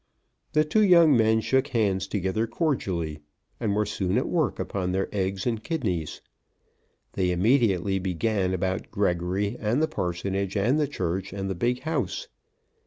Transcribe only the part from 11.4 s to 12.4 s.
the big house.